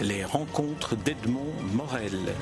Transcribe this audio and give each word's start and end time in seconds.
les 0.00 0.24
rencontres 0.24 0.96
d'Edmond 0.96 1.52
Morel. 1.74 2.34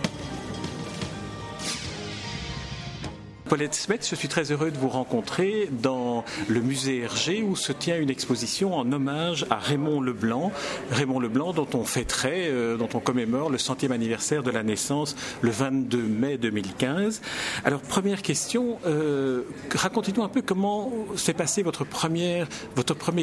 Paulette 3.50 3.74
Smet, 3.74 3.98
je 4.08 4.14
suis 4.14 4.28
très 4.28 4.52
heureux 4.52 4.70
de 4.70 4.78
vous 4.78 4.88
rencontrer 4.88 5.68
dans 5.72 6.24
le 6.46 6.60
musée 6.60 7.00
Hergé 7.00 7.42
où 7.42 7.56
se 7.56 7.72
tient 7.72 7.98
une 7.98 8.08
exposition 8.08 8.76
en 8.76 8.92
hommage 8.92 9.44
à 9.50 9.56
Raymond 9.56 10.00
Leblanc. 10.00 10.52
Raymond 10.92 11.18
Leblanc 11.18 11.52
dont 11.52 11.66
on 11.74 11.82
fêterait, 11.82 12.46
euh, 12.46 12.76
dont 12.76 12.88
on 12.94 13.00
commémore 13.00 13.50
le 13.50 13.58
centième 13.58 13.90
anniversaire 13.90 14.44
de 14.44 14.52
la 14.52 14.62
naissance 14.62 15.16
le 15.42 15.50
22 15.50 16.00
mai 16.00 16.38
2015. 16.38 17.22
Alors 17.64 17.80
première 17.80 18.22
question, 18.22 18.78
euh, 18.86 19.42
racontez-nous 19.74 20.22
un 20.22 20.28
peu 20.28 20.42
comment 20.42 20.92
s'est 21.16 21.34
passé 21.34 21.64
votre 21.64 21.82
premier 21.82 22.46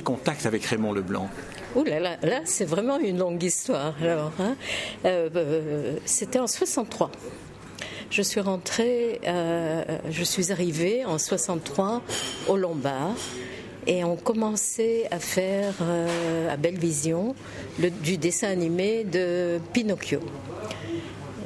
contact 0.04 0.46
avec 0.46 0.66
Raymond 0.66 0.92
Leblanc. 0.92 1.30
Ouh 1.76 1.84
là 1.84 2.00
là, 2.00 2.42
c'est 2.46 2.66
vraiment 2.66 3.00
une 3.00 3.20
longue 3.20 3.44
histoire. 3.44 3.96
Hein. 4.40 4.56
euh, 5.06 5.98
c'était 6.06 6.40
en 6.40 6.48
63. 6.48 7.12
Je 8.10 8.22
suis 8.22 8.40
rentrée, 8.40 9.20
euh, 9.28 9.84
je 10.10 10.24
suis 10.24 10.52
arrivée 10.52 11.04
en 11.04 11.18
63 11.18 12.02
au 12.48 12.56
Lombard 12.56 13.16
et 13.86 14.04
on 14.06 14.16
commençait 14.16 15.08
à 15.12 15.20
faire 15.20 15.74
euh, 15.82 16.54
à 16.54 16.56
Belle 16.56 16.78
Vision 16.78 17.36
du 17.78 18.18
dessin 18.18 18.48
animé 18.48 19.04
de 19.04 19.60
Pinocchio. 19.74 20.22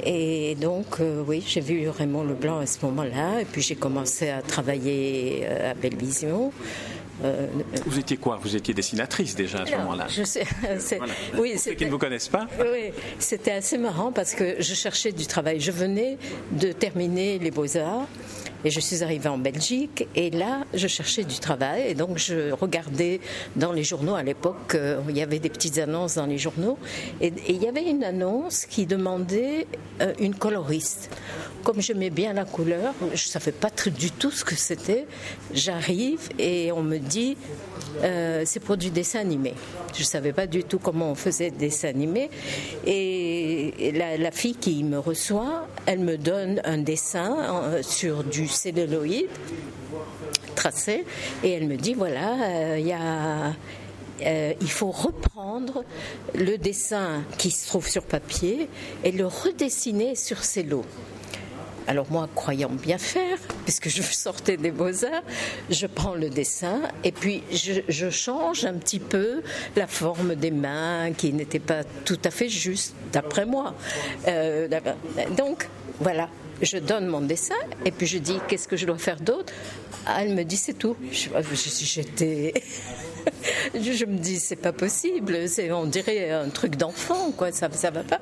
Et 0.04 0.56
donc, 0.60 1.00
euh, 1.00 1.22
oui, 1.26 1.42
j'ai 1.46 1.60
vu 1.60 1.88
Raymond 1.88 2.24
Leblanc 2.24 2.58
à 2.58 2.66
ce 2.66 2.84
moment-là, 2.86 3.40
et 3.40 3.44
puis 3.44 3.62
j'ai 3.62 3.76
commencé 3.76 4.30
à 4.30 4.42
travailler 4.42 5.46
à 5.46 5.74
Belle 5.74 5.96
Vision. 5.96 6.52
Euh, 7.24 7.46
vous 7.86 7.98
étiez 7.98 8.16
quoi? 8.16 8.38
Vous 8.42 8.56
étiez 8.56 8.74
dessinatrice 8.74 9.34
déjà 9.34 9.62
à 9.62 9.66
ce 9.66 9.76
moment-là. 9.76 10.06
Je 10.08 10.24
sais. 10.24 10.46
Oui, 11.38 11.58
ceux 11.58 11.74
qui 11.74 11.86
ne 11.86 11.90
vous 11.90 11.98
connaissent 11.98 12.28
pas. 12.28 12.46
Oui, 12.60 12.92
c'était 13.18 13.52
assez 13.52 13.78
marrant 13.78 14.12
parce 14.12 14.34
que 14.34 14.56
je 14.58 14.74
cherchais 14.74 15.12
du 15.12 15.26
travail. 15.26 15.60
Je 15.60 15.70
venais 15.70 16.18
de 16.52 16.72
terminer 16.72 17.38
les 17.38 17.50
beaux 17.50 17.76
arts 17.76 18.06
et 18.64 18.70
je 18.70 18.80
suis 18.80 19.02
arrivée 19.02 19.28
en 19.28 19.38
Belgique 19.38 20.06
et 20.14 20.30
là, 20.30 20.64
je 20.74 20.86
cherchais 20.86 21.24
du 21.24 21.38
travail 21.38 21.84
et 21.88 21.94
donc 21.94 22.18
je 22.18 22.52
regardais 22.52 23.20
dans 23.56 23.72
les 23.72 23.84
journaux 23.84 24.14
à 24.14 24.22
l'époque, 24.22 24.74
euh, 24.74 25.00
il 25.08 25.16
y 25.16 25.22
avait 25.22 25.38
des 25.38 25.48
petites 25.48 25.78
annonces 25.78 26.16
dans 26.16 26.26
les 26.26 26.38
journaux 26.38 26.78
et, 27.20 27.32
il 27.48 27.62
y 27.62 27.68
avait 27.68 27.84
une 27.84 28.04
annonce 28.04 28.66
qui 28.66 28.86
demandait 28.86 29.66
euh, 30.00 30.12
une 30.18 30.34
coloriste. 30.34 31.10
Comme 31.64 31.80
j'aimais 31.80 32.10
bien 32.10 32.32
la 32.32 32.44
couleur, 32.44 32.92
je 33.00 33.06
ne 33.12 33.16
savais 33.16 33.52
pas 33.52 33.70
du 33.86 34.10
tout 34.10 34.32
ce 34.32 34.44
que 34.44 34.56
c'était. 34.56 35.06
J'arrive 35.54 36.28
et 36.38 36.72
on 36.72 36.82
me 36.82 36.98
dit 36.98 37.36
euh, 38.02 38.42
c'est 38.44 38.58
pour 38.58 38.76
du 38.76 38.90
dessin 38.90 39.20
animé. 39.20 39.54
Je 39.94 40.00
ne 40.00 40.06
savais 40.06 40.32
pas 40.32 40.46
du 40.46 40.64
tout 40.64 40.78
comment 40.78 41.10
on 41.10 41.14
faisait 41.14 41.50
des 41.50 41.68
dessin 41.68 41.88
animé. 41.88 42.30
Et 42.86 43.92
la, 43.94 44.30
fille 44.32 44.56
qui 44.56 44.82
me 44.82 44.98
reçoit, 44.98 45.68
elle 45.86 46.00
me 46.00 46.16
donne 46.16 46.60
un 46.64 46.78
dessin 46.78 47.82
sur 47.82 48.24
du 48.24 48.48
celluloïde 48.52 49.28
tracé 50.54 51.04
et 51.42 51.50
elle 51.50 51.66
me 51.66 51.76
dit 51.76 51.94
voilà, 51.94 52.34
euh, 52.44 53.52
euh, 54.24 54.52
il 54.60 54.70
faut 54.70 54.90
reprendre 54.90 55.84
le 56.34 56.56
dessin 56.56 57.22
qui 57.38 57.50
se 57.50 57.66
trouve 57.66 57.88
sur 57.88 58.04
papier 58.04 58.68
et 59.04 59.12
le 59.12 59.26
redessiner 59.26 60.14
sur 60.14 60.44
cello. 60.44 60.84
Alors 61.88 62.06
moi, 62.10 62.28
croyant 62.34 62.70
bien 62.70 62.98
faire, 62.98 63.38
puisque 63.64 63.88
je 63.88 64.02
sortais 64.02 64.56
des 64.56 64.70
beaux-arts, 64.70 65.24
je 65.68 65.86
prends 65.88 66.14
le 66.14 66.30
dessin 66.30 66.80
et 67.02 67.10
puis 67.10 67.42
je, 67.50 68.10
change 68.10 68.64
un 68.64 68.74
petit 68.74 69.00
peu 69.00 69.42
la 69.74 69.88
forme 69.88 70.36
des 70.36 70.52
mains 70.52 71.12
qui 71.12 71.32
n'était 71.32 71.58
pas 71.58 71.82
tout 72.04 72.20
à 72.24 72.30
fait 72.30 72.48
juste, 72.48 72.94
d'après 73.12 73.46
moi. 73.46 73.74
Euh, 74.28 74.68
donc 75.36 75.68
voilà, 75.98 76.28
je 76.66 76.78
donne 76.78 77.06
mon 77.06 77.20
dessin 77.20 77.54
et 77.84 77.90
puis 77.90 78.06
je 78.06 78.18
dis 78.18 78.38
qu'est-ce 78.48 78.68
que 78.68 78.76
je 78.76 78.86
dois 78.86 78.98
faire 78.98 79.20
d'autre? 79.20 79.52
Elle 80.18 80.34
me 80.34 80.42
dit 80.44 80.56
c'est 80.56 80.74
tout. 80.74 80.96
J'étais. 81.10 82.54
je 83.74 84.04
me 84.04 84.18
dis 84.18 84.38
c'est 84.38 84.56
pas 84.56 84.72
possible, 84.72 85.48
c'est 85.48 85.70
on 85.72 85.86
dirait 85.86 86.30
un 86.30 86.48
truc 86.48 86.76
d'enfant 86.76 87.32
quoi, 87.32 87.52
ça 87.52 87.68
ça 87.72 87.90
va 87.90 88.02
pas. 88.02 88.20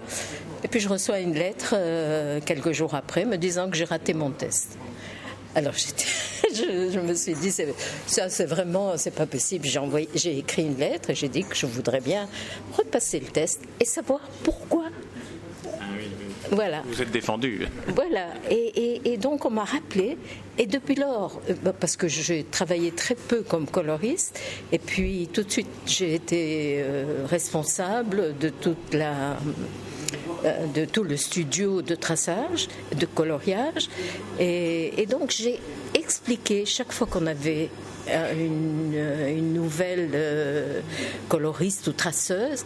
Et 0.64 0.68
puis 0.68 0.80
je 0.80 0.88
reçois 0.88 1.20
une 1.20 1.34
lettre 1.34 1.74
euh, 1.76 2.40
quelques 2.44 2.72
jours 2.72 2.94
après 2.94 3.24
me 3.24 3.36
disant 3.36 3.70
que 3.70 3.76
j'ai 3.76 3.84
raté 3.84 4.14
mon 4.14 4.30
test. 4.30 4.78
Alors 5.54 5.74
je, 6.54 6.90
je, 6.92 7.00
me 7.00 7.14
suis 7.14 7.34
dit 7.34 7.50
ça 7.50 8.28
c'est 8.28 8.46
vraiment 8.46 8.96
c'est 8.96 9.10
pas 9.10 9.26
possible. 9.26 9.66
J'ai 9.66 9.80
j'ai 10.14 10.38
écrit 10.38 10.62
une 10.62 10.76
lettre 10.76 11.10
et 11.10 11.14
j'ai 11.14 11.28
dit 11.28 11.44
que 11.44 11.56
je 11.56 11.66
voudrais 11.66 12.00
bien 12.00 12.28
repasser 12.76 13.20
le 13.20 13.26
test 13.26 13.60
et 13.80 13.84
savoir 13.84 14.20
pourquoi 14.44 14.84
voilà. 16.50 16.82
Vous 16.84 17.00
êtes 17.00 17.10
défendu. 17.10 17.66
Voilà. 17.94 18.28
Et, 18.50 19.16
donc 19.18 19.44
on 19.44 19.50
m'a 19.50 19.64
rappelé. 19.64 20.16
Et 20.58 20.66
depuis 20.66 20.94
lors, 20.94 21.40
euh, 21.48 21.54
bah, 21.62 21.72
parce 21.78 21.96
que 21.96 22.08
j'ai 22.08 22.44
travaillé 22.44 22.90
très 22.90 23.14
peu 23.14 23.42
comme 23.42 23.66
coloriste, 23.66 24.38
et 24.72 24.78
puis 24.78 25.28
tout 25.32 25.42
de 25.42 25.50
suite 25.50 25.68
j'ai 25.86 26.14
été 26.14 26.82
euh, 26.82 27.26
responsable 27.28 28.36
de 28.38 28.48
toute 28.48 28.94
la 28.94 29.36
euh, 30.44 30.66
de 30.74 30.84
tout 30.84 31.04
le 31.04 31.16
studio 31.16 31.82
de 31.82 31.94
traçage, 31.94 32.68
de 32.94 33.06
coloriage. 33.06 33.88
Et, 34.38 35.00
et 35.00 35.06
donc 35.06 35.30
j'ai 35.30 35.58
expliqué 35.94 36.64
chaque 36.66 36.92
fois 36.92 37.06
qu'on 37.06 37.26
avait 37.26 37.68
une, 38.34 38.94
une 39.28 39.52
nouvelle 39.52 40.10
euh, 40.14 40.80
coloriste 41.28 41.86
ou 41.88 41.92
traceuse, 41.92 42.64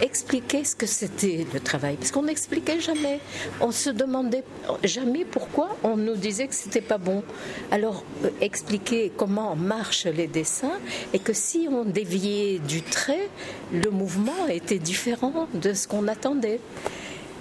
expliquer 0.00 0.64
ce 0.64 0.76
que 0.76 0.86
c'était 0.86 1.46
le 1.52 1.60
travail. 1.60 1.96
Parce 1.96 2.10
qu'on 2.10 2.24
n'expliquait 2.24 2.80
jamais. 2.80 3.20
On 3.60 3.72
se 3.72 3.90
demandait 3.90 4.44
jamais 4.84 5.24
pourquoi 5.24 5.76
on 5.82 5.96
nous 5.96 6.16
disait 6.16 6.46
que 6.46 6.54
c'était 6.54 6.80
pas 6.80 6.98
bon. 6.98 7.22
Alors, 7.70 8.04
euh, 8.24 8.30
expliquer 8.40 9.12
comment 9.16 9.56
marchent 9.56 10.06
les 10.06 10.26
dessins 10.26 10.78
et 11.12 11.18
que 11.18 11.32
si 11.32 11.68
on 11.70 11.84
déviait 11.84 12.58
du 12.58 12.82
trait, 12.82 13.28
le 13.72 13.90
mouvement 13.90 14.46
était 14.48 14.78
différent 14.78 15.48
de 15.54 15.72
ce 15.72 15.88
qu'on 15.88 16.08
attendait. 16.08 16.60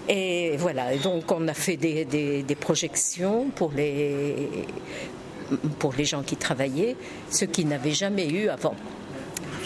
Et 0.09 0.55
voilà, 0.57 0.95
donc 0.97 1.31
on 1.31 1.47
a 1.47 1.53
fait 1.53 1.75
des, 1.75 2.45
projections 2.59 3.47
pour 3.55 3.71
les, 3.75 4.49
pour 5.79 5.93
les 5.97 6.05
gens 6.05 6.23
qui 6.23 6.37
travaillaient, 6.37 6.95
ce 7.29 7.45
qu'ils 7.45 7.67
n'avaient 7.67 7.91
jamais 7.91 8.29
eu 8.29 8.49
avant. 8.49 8.75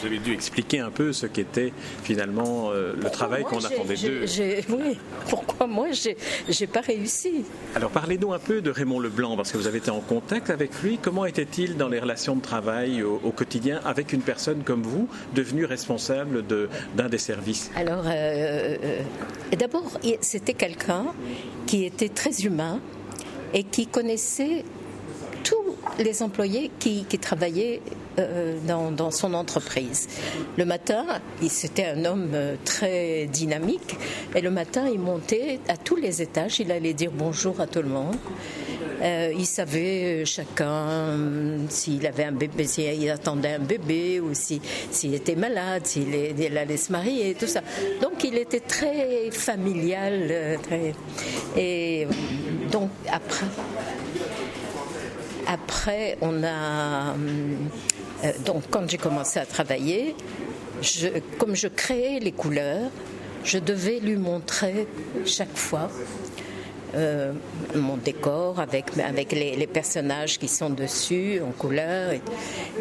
Vous 0.02 0.08
avez 0.08 0.18
dû 0.18 0.34
expliquer 0.34 0.80
un 0.80 0.90
peu 0.90 1.14
ce 1.14 1.28
qu'était 1.28 1.72
finalement 2.04 2.72
euh, 2.72 2.94
le 3.00 3.10
travail 3.12 3.44
qu'on 3.44 3.64
attendait 3.64 3.96
d'eux. 3.96 4.26
Oui, 4.70 4.98
pourquoi 5.30 5.68
moi 5.68 5.90
j'ai 5.92 6.68
pas 6.68 6.82
réussi? 6.82 7.46
Alors 7.76 7.92
parlez-nous 7.92 8.34
un 8.34 8.40
peu 8.40 8.62
de 8.62 8.72
Raymond 8.72 9.00
Leblanc, 9.00 9.36
parce 9.36 9.52
que 9.52 9.58
vous 9.60 9.68
avez 9.68 9.78
été 9.78 9.92
en 9.92 10.00
contact 10.00 10.50
avec 10.50 10.82
lui. 10.82 10.98
Comment 11.00 11.26
était-il 11.28 11.78
dans 11.78 11.88
les 11.88 12.00
relations 12.00 12.36
de 12.36 12.42
travail 12.42 13.04
au, 13.04 13.32
quotidien 13.32 13.80
avec 13.86 14.12
une 14.12 14.22
personne 14.22 14.64
comme 14.64 14.82
vous, 14.82 15.08
devenue 15.36 15.66
responsable 15.66 16.44
d'un 16.96 17.10
des 17.10 17.20
services? 17.20 17.70
Alors, 17.76 18.06
euh, 18.08 18.78
euh, 18.84 19.02
d'abord, 19.56 20.00
c'était 20.22 20.56
quelqu'un 20.56 21.14
qui 21.68 21.86
était 21.86 22.10
très 22.10 22.42
humain 22.42 22.80
et 23.54 23.64
qui 23.64 23.86
connaissait 23.86 24.66
les 26.00 26.24
employés 26.24 26.72
qui, 26.80 27.06
travaillaient 27.20 27.82
euh, 28.20 28.58
dans, 28.66 29.12
son 29.12 29.34
entreprise. 29.34 30.08
Le 30.58 30.66
matin, 30.66 31.06
c'était 31.48 31.86
un 31.86 32.06
homme 32.06 32.32
euh, 32.34 32.56
très 32.66 33.28
dynamique, 33.28 33.98
et 34.36 34.42
le 34.42 34.52
matin, 34.52 34.88
il 34.92 35.00
montait 35.00 35.60
à 35.68 35.78
tous 35.78 35.96
les 35.96 36.22
étages, 36.22 36.60
il 36.60 36.72
allait 36.72 36.94
dire 36.94 37.12
bonjour 37.14 37.60
à 37.62 37.68
tout 37.68 37.82
le 37.82 37.90
monde. 37.90 38.16
Euh, 39.02 39.34
il 39.36 39.48
savait 39.48 40.26
chacun 40.26 41.18
s'il 41.70 42.06
avait 42.06 42.26
un 42.26 42.32
bébé, 42.32 42.66
s'il 42.66 43.10
attendait 43.10 43.54
un 43.56 43.60
bébé 43.60 44.20
ou 44.20 44.34
s'il 44.34 45.16
était 45.16 45.36
malade, 45.36 45.88
s'il 45.88 46.14
allait 46.58 46.78
se 46.78 46.92
marier, 46.92 47.34
tout 47.34 47.48
ça. 47.48 47.62
Donc 48.02 48.24
il 48.24 48.38
était 48.38 48.60
très 48.60 49.32
familial. 49.32 50.60
Et 51.58 52.08
donc 52.72 52.90
après, 53.12 53.48
après, 55.52 56.18
on 56.22 56.44
a. 56.44 57.14
Euh, 58.24 58.32
donc, 58.46 58.64
quand 58.70 58.90
j'ai 58.90 58.98
commencé 58.98 59.40
à 59.40 59.46
travailler, 59.46 60.16
comme 61.38 61.56
je 61.56 61.68
créais 61.68 62.20
les 62.20 62.32
couleurs, 62.32 62.90
je 63.44 63.58
devais 63.58 64.00
lui 64.00 64.16
montrer 64.16 64.88
chaque 65.26 65.56
fois 65.56 65.90
euh, 66.94 67.32
mon 67.76 67.96
décor 67.96 68.60
avec, 68.60 68.86
avec 68.98 69.32
les, 69.32 69.68
personnages 69.68 70.38
qui 70.38 70.48
sont 70.48 70.70
dessus 70.70 71.40
en 71.42 71.52
couleur. 71.52 72.14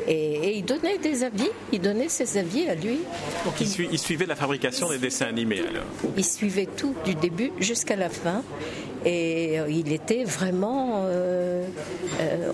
Et, 0.08 0.56
il 0.56 0.64
donnait 0.64 0.99
des 0.99 1.23
avis, 1.23 1.50
il 1.73 1.81
donnait 1.81 2.08
ses 2.08 2.38
avis 2.38 2.69
à 2.69 2.75
lui. 2.75 2.99
Donc 3.44 3.55
il, 3.61 3.99
suivait 3.99 4.26
la 4.26 4.34
fabrication 4.34 4.90
des 4.90 4.99
dessins 4.99 5.26
animés 5.26 5.61
alors 5.61 5.84
Il 6.16 6.25
suivait 6.25 6.66
tout 6.66 6.94
du 7.05 7.14
début 7.14 7.52
jusqu'à 7.61 7.96
la 7.96 8.08
fin. 8.08 8.43
Et 9.05 9.58
euh, 9.58 9.70
il 9.70 9.93
était 9.93 10.25
vraiment 10.25 11.05
euh, 11.06 11.64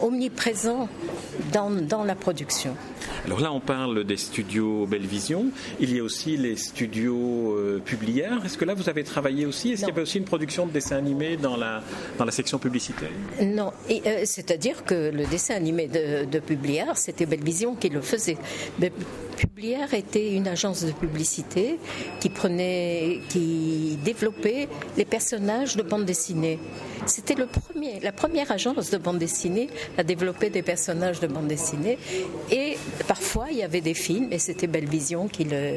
omniprésent 0.00 0.88
dans, 1.56 1.70
dans, 1.70 2.04
la 2.04 2.14
production. 2.14 2.76
Alors 3.24 3.40
là, 3.40 3.50
on 3.50 3.60
parle 3.60 4.04
des 4.04 4.18
studios 4.18 4.86
Bellevision. 4.86 5.46
Il 5.80 5.94
y 5.94 6.00
a 6.00 6.02
aussi 6.02 6.36
les 6.36 6.56
studios 6.56 7.56
euh, 7.56 7.80
Est-ce 8.44 8.58
que 8.58 8.66
là, 8.66 8.74
vous 8.74 8.90
avez 8.90 9.04
travaillé 9.04 9.46
aussi? 9.46 9.72
Est-ce 9.72 9.80
qu'il 9.80 9.88
y 9.88 9.92
avait 9.92 10.02
aussi 10.02 10.18
une 10.18 10.24
production 10.24 10.66
de 10.66 10.72
dessin 10.72 10.96
animé 10.96 11.38
dans 11.38 11.56
la, 11.56 11.82
dans 12.18 12.26
la 12.26 12.32
section 12.32 12.58
publicitaire? 12.58 13.08
Non, 13.40 13.72
euh, 13.90 14.22
c'est-à-dire 14.24 14.84
que 14.84 15.10
le 15.10 15.24
dessin 15.26 15.54
animé 15.54 15.88
de, 15.88 16.26
de 16.26 16.42
c'était 16.94 17.26
Bellevision 17.26 17.74
qui 17.74 17.88
le 17.88 18.02
faisait. 18.02 18.36
Mais 18.78 18.92
Publière 19.36 19.92
était 19.92 20.32
une 20.32 20.48
agence 20.48 20.82
de 20.82 20.92
publicité 20.92 21.78
qui 22.20 22.30
prenait, 22.30 23.20
qui 23.28 23.98
développait 24.02 24.66
les 24.96 25.04
personnages 25.04 25.76
de 25.76 25.82
bande 25.82 26.06
dessinée. 26.06 26.58
C'était 27.04 27.34
le 27.34 27.46
premier, 27.46 28.00
la 28.00 28.12
première 28.12 28.50
agence 28.50 28.90
de 28.90 28.96
bande 28.96 29.18
dessinée 29.18 29.68
à 29.98 30.04
développer 30.04 30.48
des 30.48 30.62
personnages 30.62 31.20
de 31.20 31.26
bande 31.26 31.45
dessinée. 31.46 31.98
Et 32.50 32.76
parfois, 33.08 33.46
il 33.50 33.56
y 33.58 33.62
avait 33.62 33.80
des 33.80 33.94
films, 33.94 34.28
et 34.32 34.38
c'était 34.38 34.66
Bellevision 34.66 35.28
qui, 35.28 35.44
le, 35.44 35.72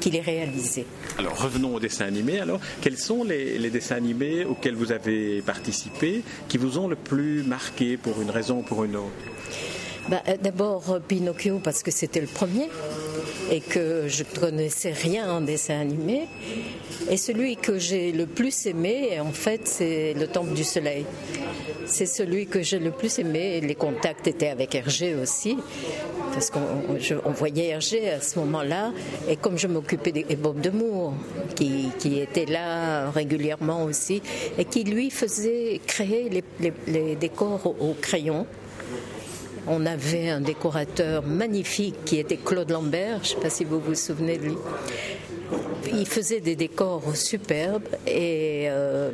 qui 0.00 0.10
les 0.10 0.20
réalisait. 0.20 0.86
Alors, 1.18 1.40
revenons 1.40 1.74
au 1.74 1.80
dessin 1.80 2.06
animé. 2.06 2.40
Alors, 2.40 2.60
quels 2.80 2.98
sont 2.98 3.24
les, 3.24 3.58
les 3.58 3.70
dessins 3.70 3.96
animés 3.96 4.44
auxquels 4.44 4.74
vous 4.74 4.92
avez 4.92 5.42
participé 5.42 6.22
qui 6.48 6.58
vous 6.58 6.78
ont 6.78 6.88
le 6.88 6.96
plus 6.96 7.42
marqué 7.42 7.96
pour 7.96 8.20
une 8.20 8.30
raison 8.30 8.58
ou 8.58 8.62
pour 8.62 8.84
une 8.84 8.96
autre? 8.96 9.10
Bah, 10.08 10.22
euh, 10.28 10.36
D'abord 10.40 10.90
euh, 10.90 11.00
Pinocchio 11.00 11.58
parce 11.58 11.82
que 11.82 11.90
c'était 11.90 12.20
le 12.20 12.26
premier 12.28 12.68
et 13.50 13.60
que 13.60 14.08
je 14.08 14.24
ne 14.24 14.38
connaissais 14.38 14.92
rien 14.92 15.30
en 15.30 15.40
dessin 15.40 15.80
animé. 15.80 16.22
Et 17.10 17.16
celui 17.16 17.56
que 17.56 17.78
j'ai 17.78 18.12
le 18.12 18.26
plus 18.26 18.66
aimé, 18.66 19.20
en 19.20 19.32
fait, 19.32 19.68
c'est 19.68 20.14
Le 20.14 20.26
Temple 20.26 20.54
du 20.54 20.64
Soleil. 20.64 21.04
C'est 21.86 22.06
celui 22.06 22.46
que 22.46 22.62
j'ai 22.62 22.78
le 22.78 22.90
plus 22.90 23.18
aimé. 23.18 23.60
Les 23.60 23.74
contacts 23.76 24.26
étaient 24.26 24.48
avec 24.48 24.74
Hergé 24.74 25.14
aussi, 25.14 25.56
parce 26.32 26.50
qu'on 26.50 27.30
voyait 27.30 27.68
Hergé 27.68 28.10
à 28.10 28.20
ce 28.20 28.38
moment-là. 28.40 28.92
Et 29.28 29.36
comme 29.36 29.56
je 29.56 29.68
m'occupais 29.68 30.12
des 30.12 30.24
Bob 30.36 30.60
de 30.60 30.70
Moore, 30.70 31.14
qui, 31.54 31.92
était 32.18 32.46
là 32.46 33.10
régulièrement 33.10 33.84
aussi, 33.84 34.20
et 34.58 34.64
qui 34.64 34.82
lui 34.82 35.10
faisait 35.10 35.80
créer 35.86 36.30
les 36.86 37.16
décors 37.16 37.66
au 37.66 37.94
crayon 38.00 38.46
on 39.66 39.86
avait 39.86 40.28
un 40.28 40.40
décorateur 40.40 41.24
magnifique 41.24 42.04
qui 42.04 42.18
était 42.18 42.36
Claude 42.36 42.70
Lambert, 42.70 43.20
je 43.22 43.30
ne 43.30 43.34
sais 43.34 43.40
pas 43.40 43.50
si 43.50 43.64
vous 43.64 43.80
vous 43.80 43.94
souvenez 43.94 44.38
de 44.38 44.44
lui. 44.44 44.56
Il 45.92 46.06
faisait 46.06 46.40
des 46.40 46.56
décors 46.56 47.16
superbes 47.16 47.86
et, 48.06 48.66
euh, 48.68 49.10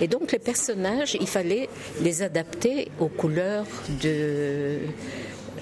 et 0.00 0.06
donc 0.06 0.32
les 0.32 0.38
personnages, 0.38 1.16
il 1.20 1.26
fallait 1.26 1.68
les 2.00 2.22
adapter 2.22 2.88
aux 3.00 3.08
couleurs 3.08 3.66
de, 4.02 4.78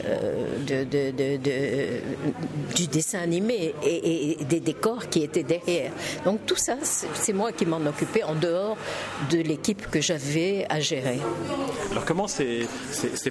euh, 0.07 2.01
du 2.75 2.87
dessin 2.87 3.21
animé 3.21 3.75
et, 3.85 4.37
des 4.45 4.61
décors 4.61 5.09
qui 5.09 5.23
étaient 5.23 5.43
derrière. 5.43 5.93
Donc 6.25 6.47
tout 6.47 6.57
ça, 6.57 6.77
c'est 6.83 7.33
moi 7.33 7.53
qui 7.53 7.67
m'en 7.67 7.85
occupais 7.87 8.23
en 8.23 8.35
dehors 8.35 8.77
de 9.31 9.39
l'équipe 9.39 9.91
que 9.91 10.01
j'avais 10.01 10.67
à 10.69 10.81
gérer. 10.81 11.19
Alors 11.91 12.05
comment 12.05 12.27
s'est 12.27 12.67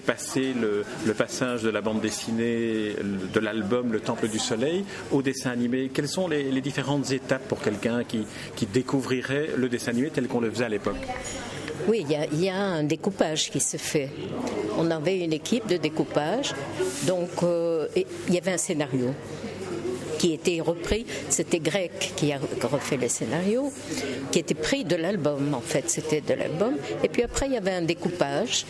passé 0.05 0.53
le, 0.53 1.13
passage 1.13 1.63
de 1.63 1.69
la 1.69 1.81
bande 1.81 2.01
dessinée, 2.01 2.95
de 3.33 3.39
l'album 3.39 3.91
Le 3.91 3.99
Temple 3.99 4.27
du 4.27 4.39
Soleil 4.39 4.85
au 5.11 5.21
dessin 5.21 5.51
animé? 5.51 5.91
Quelles 5.93 6.07
sont 6.07 6.27
les, 6.27 6.61
différentes 6.61 7.11
étapes 7.11 7.45
pour 7.47 7.61
quelqu'un 7.61 8.03
qui, 8.03 8.25
qui 8.55 8.65
découvrirait 8.65 9.49
le 9.57 9.67
dessin 9.67 9.91
animé 9.91 10.09
tel 10.09 10.27
qu'on 10.27 10.39
le 10.39 10.49
faisait 10.49 10.65
à 10.65 10.69
l'époque? 10.69 10.95
Oui, 11.87 12.05
il 12.33 12.41
y, 12.41 12.49
a 12.49 12.55
un 12.55 12.83
découpage 12.83 13.49
qui 13.51 13.59
se 13.59 13.77
fait. 13.77 14.09
On 14.77 14.89
avait 14.91 15.19
une 15.19 15.33
équipe 15.33 15.67
de 15.67 15.77
découpage, 15.77 16.53
donc 17.05 17.29
euh, 17.43 17.87
il 17.95 18.33
y 18.33 18.37
avait 18.37 18.51
un 18.51 18.57
scénario 18.57 19.13
qui 20.17 20.31
était 20.31 20.61
repris, 20.61 21.05
c'était 21.27 21.59
Grec 21.59 22.13
qui 22.15 22.31
a 22.31 22.39
refait 22.61 22.95
le 22.95 23.09
scénario, 23.09 23.73
qui 24.31 24.39
était 24.39 24.53
pris 24.53 24.85
de 24.85 24.95
l'album 24.95 25.53
en 25.53 25.59
fait, 25.59 25.89
c'était 25.89 26.21
de 26.21 26.33
l'album. 26.33 26.77
Et 27.03 27.09
puis 27.09 27.23
après 27.23 27.47
il 27.47 27.51
y 27.51 27.57
avait 27.57 27.73
un 27.73 27.81
découpage 27.81 28.65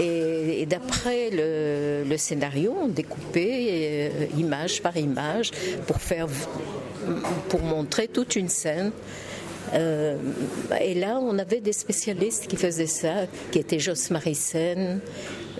et, 0.00 0.64
d'après 0.66 1.30
le, 1.32 2.16
scénario, 2.16 2.76
on 2.80 2.86
découpait 2.86 4.12
euh, 4.12 4.26
image 4.38 4.80
par 4.80 4.96
image 4.96 5.50
pour 5.88 6.00
faire, 6.00 6.28
pour 7.48 7.62
montrer 7.62 8.06
toute 8.06 8.36
une 8.36 8.48
scène. 8.48 8.92
Euh, 9.74 10.16
et 10.80 10.94
là, 10.94 11.18
on 11.20 11.38
avait 11.38 11.60
des 11.60 11.72
spécialistes 11.72 12.46
qui 12.46 12.56
faisaient 12.56 12.86
ça, 12.86 13.26
qui 13.50 13.58
étaient 13.58 13.78
Jos 13.78 14.10
Marissen, 14.10 15.00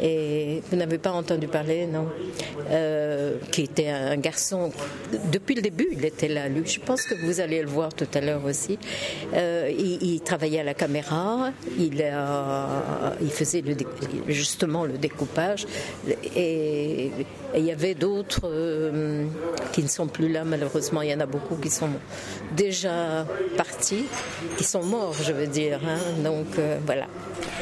et 0.01 0.63
vous 0.71 0.77
n'avez 0.77 0.99
pas 0.99 1.13
entendu 1.13 1.47
parler, 1.47 1.87
non? 1.87 2.09
Euh, 2.71 3.37
Qui 3.51 3.63
était 3.63 3.89
un 3.89 4.17
garçon, 4.17 4.73
depuis 5.31 5.55
le 5.55 5.63
début, 5.63 5.89
il 5.93 6.05
était 6.05 6.29
là, 6.29 6.49
lui. 6.49 6.63
Je 6.67 6.81
pense 6.81 7.03
que 7.03 7.15
vous 7.15 7.41
allez 7.41 7.63
le 7.63 7.69
voir 7.69 7.95
tout 7.95 8.09
à 8.15 8.21
l'heure 8.21 8.45
aussi. 8.45 8.79
Euh, 9.35 9.71
il, 9.71 10.21
travaillait 10.23 10.61
à 10.61 10.65
la 10.65 10.75
caméra, 10.75 11.51
il, 11.79 11.93
faisait 13.31 13.63
justement 14.29 14.85
le 14.85 14.99
découpage, 14.99 15.67
et, 16.37 17.11
il 17.55 17.65
y 17.65 17.71
avait 17.71 17.95
d'autres 17.95 18.51
qui 19.73 19.83
ne 19.83 19.89
sont 19.89 20.07
plus 20.07 20.31
là, 20.31 20.43
malheureusement. 20.45 21.03
Il 21.03 21.11
y 21.11 21.15
en 21.15 21.21
a 21.21 21.27
beaucoup 21.27 21.57
qui 21.57 21.71
sont 21.71 21.91
déjà 22.57 23.27
partis, 23.57 23.92
qui 24.57 24.65
sont 24.65 24.83
morts, 24.83 25.17
je 25.23 25.33
veux 25.33 25.47
dire. 25.47 25.81
Hein. 25.87 25.99
Donc 26.23 26.47
voilà. 26.87 27.07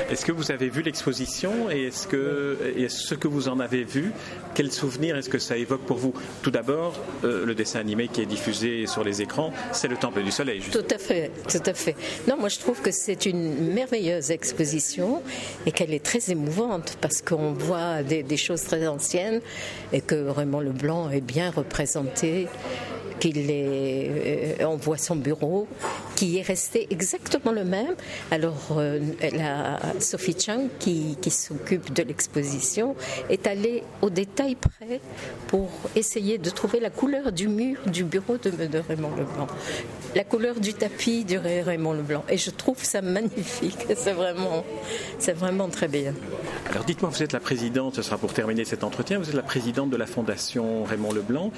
Est-ce 0.08 0.24
que 0.24 0.32
vous 0.32 0.50
avez 0.50 0.68
vu 0.68 0.82
l'exposition 0.82 1.70
et 1.70 1.86
est-ce 1.86 2.06
que 2.06 2.58
et 2.76 2.88
ce 2.88 3.14
que 3.14 3.28
vous 3.28 3.48
en 3.48 3.60
avez 3.60 3.84
vu, 3.84 4.12
quel 4.54 4.72
souvenir 4.72 5.16
est-ce 5.16 5.28
que 5.28 5.38
ça 5.38 5.56
évoque 5.56 5.82
pour 5.82 5.98
vous? 5.98 6.14
Tout 6.42 6.50
d'abord, 6.50 6.94
euh, 7.24 7.44
le 7.44 7.54
dessin 7.54 7.80
animé 7.80 8.08
qui 8.08 8.20
est 8.20 8.26
diffusé 8.26 8.86
sur 8.86 9.04
les 9.04 9.22
écrans, 9.22 9.52
c'est 9.72 9.88
le 9.88 9.96
Temple 9.96 10.22
du 10.22 10.30
Soleil. 10.30 10.62
Tout 10.72 10.84
à 10.90 10.98
fait, 10.98 11.30
tout 11.48 11.62
à 11.64 11.74
fait. 11.74 11.96
Non, 12.28 12.36
moi 12.38 12.48
je 12.48 12.58
trouve 12.58 12.80
que 12.80 12.90
c'est 12.90 13.26
une 13.26 13.72
merveilleuse 13.72 14.30
exposition 14.30 15.22
et 15.66 15.72
qu'elle 15.72 15.94
est 15.94 16.04
très 16.04 16.30
émouvante 16.30 16.96
parce 17.00 17.22
qu'on 17.22 17.52
voit 17.52 18.02
des, 18.02 18.22
des 18.22 18.36
choses 18.36 18.62
très 18.62 18.86
anciennes 18.86 19.40
et 19.92 20.00
que 20.00 20.28
Raymond 20.28 20.60
Leblanc 20.60 21.10
est 21.10 21.20
bien 21.20 21.50
représenté 21.50 22.48
qu'il 23.20 23.50
est, 23.50 24.56
euh, 24.60 24.66
on 24.66 24.76
voit 24.76 24.96
son 24.96 25.14
bureau 25.14 25.68
qui 26.20 26.36
est 26.36 26.42
resté 26.42 26.86
exactement 26.90 27.50
le 27.50 27.64
même. 27.64 27.94
Alors, 28.30 28.76
euh, 28.76 29.00
la 29.32 29.80
Sophie 30.00 30.36
Chang, 30.38 30.68
qui, 30.78 31.16
s'occupe 31.30 31.94
de 31.94 32.02
l'exposition, 32.02 32.94
est 33.30 33.46
allée 33.46 33.84
au 34.02 34.10
détail 34.10 34.54
près 34.54 35.00
pour 35.46 35.70
essayer 35.96 36.36
de 36.36 36.50
trouver 36.50 36.78
la 36.78 36.90
couleur 36.90 37.32
du 37.32 37.48
mur 37.48 37.78
du 37.86 38.04
bureau 38.04 38.36
de, 38.36 38.50
de 38.50 38.78
Raymond 38.86 39.16
Leblanc, 39.16 39.46
la 40.14 40.24
couleur 40.24 40.60
du 40.60 40.74
tapis 40.74 41.24
de 41.24 41.38
Raymond 41.38 41.94
Leblanc. 41.94 42.22
Et 42.28 42.36
je 42.36 42.50
trouve 42.50 42.84
ça 42.84 43.00
magnifique. 43.00 43.78
C'est 43.96 44.12
vraiment, 44.12 44.64
c'est 45.18 45.32
vraiment 45.32 45.68
très 45.68 45.88
bien. 45.88 46.12
Alors, 46.70 46.84
dites-moi, 46.84 47.10
vous 47.10 47.22
êtes 47.22 47.32
la 47.32 47.40
présidente, 47.40 47.94
ce 47.94 48.02
sera 48.02 48.18
pour 48.18 48.34
terminer 48.34 48.66
cet 48.66 48.84
entretien, 48.84 49.18
vous 49.18 49.28
êtes 49.30 49.34
la 49.34 49.42
présidente 49.42 49.88
de 49.88 49.96
la 49.96 50.06
Fondation 50.06 50.84
Raymond 50.84 51.12
Leblanc. 51.12 51.50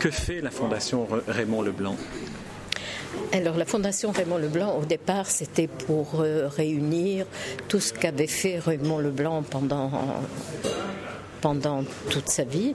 Que 0.00 0.10
fait 0.10 0.40
la 0.40 0.50
Fondation 0.50 1.06
Raymond 1.28 1.62
Leblanc? 1.62 1.96
Alors 3.32 3.56
la 3.56 3.64
Fondation 3.64 4.10
Raymond 4.10 4.38
Leblanc, 4.38 4.78
au 4.78 4.84
départ, 4.84 5.26
c'était 5.26 5.66
pour 5.66 6.20
euh, 6.20 6.48
réunir 6.48 7.26
tout 7.68 7.80
ce 7.80 7.92
qu'avait 7.92 8.26
fait 8.26 8.58
Raymond 8.58 8.98
Leblanc 8.98 9.42
pendant, 9.42 9.90
pendant 11.40 11.84
toute 12.10 12.28
sa 12.28 12.44
vie. 12.44 12.74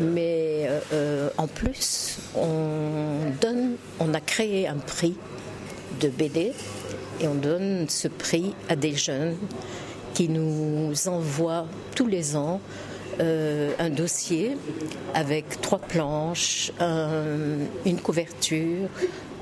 Mais 0.00 0.66
euh, 0.68 0.80
euh, 0.92 1.28
en 1.38 1.46
plus, 1.46 2.18
on, 2.36 3.30
donne, 3.40 3.76
on 3.98 4.12
a 4.12 4.20
créé 4.20 4.68
un 4.68 4.76
prix 4.76 5.16
de 6.00 6.08
BD 6.08 6.52
et 7.20 7.28
on 7.28 7.34
donne 7.34 7.88
ce 7.88 8.08
prix 8.08 8.54
à 8.68 8.76
des 8.76 8.94
jeunes 8.94 9.36
qui 10.12 10.28
nous 10.28 10.92
envoient 11.08 11.66
tous 11.94 12.06
les 12.06 12.36
ans 12.36 12.60
euh, 13.20 13.72
un 13.78 13.90
dossier 13.90 14.56
avec 15.14 15.60
trois 15.60 15.78
planches, 15.78 16.72
une 16.80 18.00
couverture, 18.00 18.88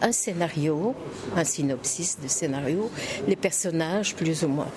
un 0.02 0.12
scénario, 0.12 0.94
un 1.36 1.44
synopsis 1.44 2.18
de 2.22 2.28
scénario, 2.28 2.90
les 3.26 3.36
personnages 3.36 4.14
plus 4.14 4.44
ou 4.44 4.48
moins. 4.48 4.68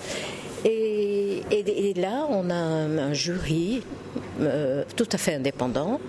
Et, 0.65 1.93
là, 1.95 2.27
on 2.29 2.49
a 2.49 2.55
un, 2.55 3.13
jury 3.13 3.81
euh, 4.41 4.83
tout 4.95 5.07
à 5.11 5.17
fait 5.17 5.35
indépendant 5.35 5.99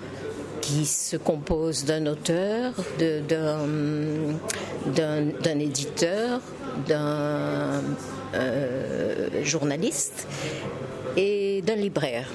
qui 0.61 0.85
se 0.85 1.17
compose 1.17 1.85
d'un 1.85 2.07
auteur, 2.07 2.75
d'un 2.99 3.99
éditeur, 5.59 6.41
d'un 6.87 7.83
euh, 8.35 9.45
journaliste 9.45 10.27
et 11.17 11.63
d'un 11.63 11.77
libraire. 11.77 12.29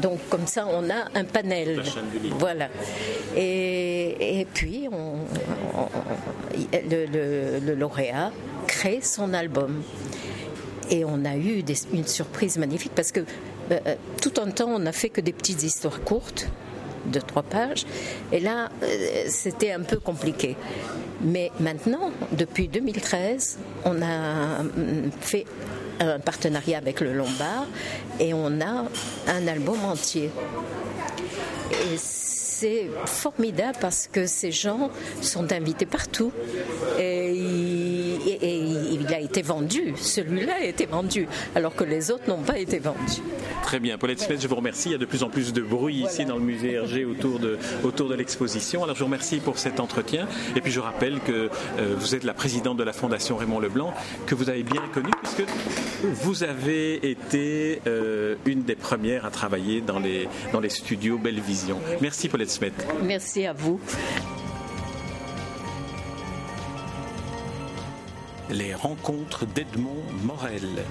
Donc 0.00 0.18
comme 0.28 0.46
ça, 0.46 0.66
on 0.70 0.88
a 0.90 1.18
un 1.18 1.24
panel. 1.24 1.82
Voilà. 2.38 2.68
Et, 3.36 4.46
puis, 4.54 4.88
le, 6.72 7.74
lauréat 7.74 8.32
crée 8.66 9.00
son 9.02 9.34
album. 9.34 9.82
Et 10.90 11.04
on 11.04 11.24
a 11.24 11.36
eu 11.36 11.62
une 11.92 12.06
surprise 12.06 12.58
magnifique 12.58 12.92
parce 12.94 13.12
que 13.12 13.20
euh, 13.70 13.94
tout 14.20 14.32
un 14.40 14.50
temps, 14.50 14.68
on 14.68 14.80
n'a 14.80 14.92
fait 14.92 15.08
que 15.08 15.20
des 15.20 15.32
petites 15.32 15.62
histoires 15.62 16.02
courtes 16.02 16.48
de 17.06 17.18
trois 17.20 17.42
pages. 17.42 17.86
Et 18.30 18.40
là, 18.40 18.68
euh, 18.82 19.24
c'était 19.28 19.72
un 19.72 19.80
peu 19.80 19.98
compliqué. 19.98 20.56
Mais 21.20 21.50
maintenant, 21.60 22.10
depuis 22.32 22.68
2013, 22.68 23.58
on 23.84 24.02
a 24.02 24.64
fait 25.20 25.46
un 26.02 26.18
partenariat 26.18 26.78
avec 26.78 27.00
le 27.00 27.12
Lombard 27.12 27.66
et 28.20 28.34
on 28.34 28.60
a 28.60 28.84
un 29.28 29.46
album 29.48 29.84
entier. 29.84 30.30
Et 31.70 31.96
c'est 31.96 32.88
formidable 33.06 33.78
parce 33.80 34.08
que 34.10 34.26
ces 34.26 34.52
gens 34.52 34.90
sont 35.20 35.52
invités 35.52 35.86
partout 35.86 36.32
et, 36.98 37.32
il 37.34 39.06
a 39.12 39.18
été 39.18 39.42
vendu. 39.42 39.94
Celui-là 39.96 40.54
a 40.60 40.64
été 40.64 40.86
vendu 40.86 41.26
alors 41.54 41.74
que 41.74 41.84
les 41.84 42.10
autres 42.10 42.28
n'ont 42.28 42.42
pas 42.42 42.58
été 42.58 42.78
vendus. 42.78 43.22
Très 43.62 43.80
bien. 43.80 43.96
Paulette 43.96 44.20
Smith, 44.20 44.40
je 44.40 44.48
vous 44.48 44.56
remercie. 44.56 44.88
Il 44.88 44.92
y 44.92 44.94
a 44.94 44.98
de 44.98 45.04
plus 45.06 45.22
en 45.22 45.30
plus 45.30 45.52
de 45.52 45.62
bruit 45.62 46.04
ici 46.04 46.24
dans 46.24 46.36
le 46.36 46.42
musée 46.42 46.72
Hergé 46.72 47.04
autour 47.04 47.38
de, 47.38 47.58
autour 47.84 48.08
de 48.08 48.14
l'exposition. 48.14 48.82
Alors 48.84 48.96
je 48.96 49.00
vous 49.00 49.06
remercie 49.06 49.40
pour 49.40 49.58
cet 49.58 49.80
entretien. 49.80 50.26
Et 50.56 50.60
puis 50.60 50.72
je 50.72 50.80
rappelle 50.80 51.20
que 51.20 51.48
euh, 51.78 51.94
vous 51.96 52.14
êtes 52.14 52.24
la 52.24 52.34
présidente 52.34 52.76
de 52.76 52.82
la 52.82 52.92
Fondation 52.92 53.36
Raymond 53.36 53.60
Leblanc, 53.60 53.94
que 54.26 54.34
vous 54.34 54.50
avez 54.50 54.62
bien 54.62 54.82
connue 54.92 55.12
puisque 55.22 55.48
vous 56.02 56.42
avez 56.42 57.08
été 57.08 57.80
euh, 57.86 58.34
une 58.44 58.62
des 58.62 58.76
premières 58.76 59.24
à 59.24 59.30
travailler 59.30 59.80
dans 59.80 59.98
les, 59.98 60.28
dans 60.52 60.60
les 60.60 60.70
studios 60.70 61.18
Belle 61.18 61.40
Vision. 61.40 61.78
Merci 62.00 62.28
Paulette 62.28 62.50
Smith. 62.50 62.74
Merci 63.04 63.46
à 63.46 63.52
vous. 63.52 63.80
Les 68.50 68.74
rencontres 68.74 69.46
d'Edmond 69.46 70.02
Morel. 70.24 70.84